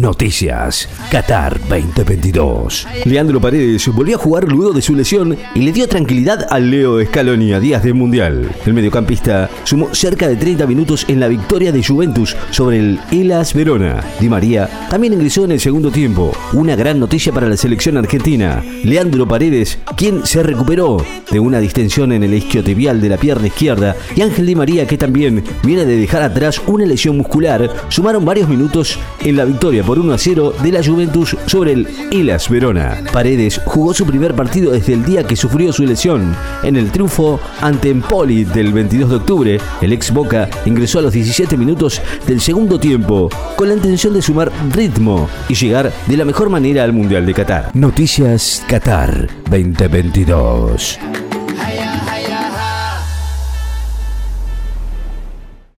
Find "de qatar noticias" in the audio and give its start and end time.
47.26-48.62